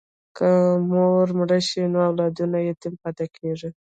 [0.37, 0.49] که
[0.91, 3.69] مور مړه شي نو اولاد یې یتیم پاتې کېږي.